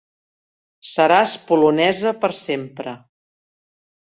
Seràs 0.91 1.33
polonesa 1.51 2.15
per 2.25 2.31
sempre. 2.39 2.97